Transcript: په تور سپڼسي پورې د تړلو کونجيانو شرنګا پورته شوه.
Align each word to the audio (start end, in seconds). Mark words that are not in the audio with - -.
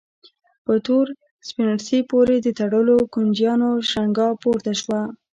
په 0.65 0.73
تور 0.85 1.05
سپڼسي 1.47 1.99
پورې 2.11 2.35
د 2.41 2.47
تړلو 2.59 2.97
کونجيانو 3.13 3.69
شرنګا 3.89 4.27
پورته 4.41 4.71
شوه. 4.81 5.01